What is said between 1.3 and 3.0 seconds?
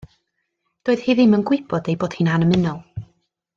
yn gwybod ei bod hi'n annymunol.